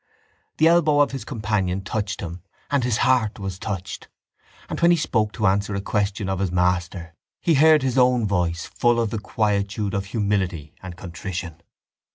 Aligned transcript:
The 0.57 0.65
elbow 0.67 0.99
of 1.01 1.11
his 1.11 1.23
companion 1.23 1.83
touched 1.83 2.21
him 2.21 2.41
and 2.71 2.83
his 2.83 2.97
heart 3.05 3.37
was 3.37 3.59
touched: 3.59 4.07
and 4.67 4.79
when 4.79 4.89
he 4.89 4.97
spoke 4.97 5.31
to 5.33 5.45
answer 5.45 5.75
a 5.75 5.79
question 5.79 6.27
of 6.27 6.39
his 6.39 6.51
master 6.51 7.13
he 7.39 7.53
heard 7.53 7.83
his 7.83 7.99
own 7.99 8.25
voice 8.25 8.65
full 8.65 8.99
of 8.99 9.11
the 9.11 9.19
quietude 9.19 9.93
of 9.93 10.05
humility 10.05 10.73
and 10.81 10.97
contrition. 10.97 11.61